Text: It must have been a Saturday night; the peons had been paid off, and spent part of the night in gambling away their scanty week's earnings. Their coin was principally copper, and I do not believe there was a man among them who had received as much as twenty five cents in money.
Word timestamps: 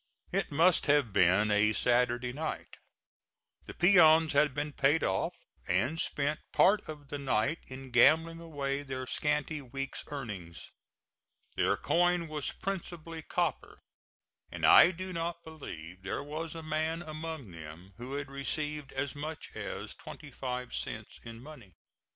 It 0.31 0.51
must 0.51 0.87
have 0.87 1.13
been 1.13 1.51
a 1.51 1.73
Saturday 1.73 2.33
night; 2.33 2.77
the 3.67 3.75
peons 3.75 4.33
had 4.33 4.51
been 4.55 4.73
paid 4.73 5.03
off, 5.03 5.35
and 5.67 5.99
spent 6.01 6.39
part 6.51 6.81
of 6.89 7.09
the 7.09 7.19
night 7.19 7.59
in 7.67 7.91
gambling 7.91 8.39
away 8.39 8.81
their 8.81 9.05
scanty 9.05 9.61
week's 9.61 10.03
earnings. 10.07 10.71
Their 11.55 11.77
coin 11.77 12.27
was 12.27 12.51
principally 12.51 13.21
copper, 13.21 13.77
and 14.51 14.65
I 14.65 14.89
do 14.89 15.13
not 15.13 15.43
believe 15.43 16.01
there 16.01 16.23
was 16.23 16.55
a 16.55 16.63
man 16.63 17.03
among 17.03 17.51
them 17.51 17.93
who 17.97 18.13
had 18.13 18.31
received 18.31 18.91
as 18.93 19.15
much 19.15 19.55
as 19.55 19.93
twenty 19.93 20.31
five 20.31 20.73
cents 20.73 21.19
in 21.23 21.39
money. 21.43 21.75